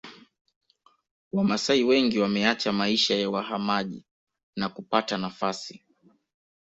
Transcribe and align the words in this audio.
Wamasai 1.31 1.83
wengi 1.83 2.19
wameacha 2.19 2.71
maisha 2.71 3.15
ya 3.15 3.29
wahamaji 3.29 4.03
na 4.55 4.69
kupata 4.69 5.17
nafasi 5.17 5.83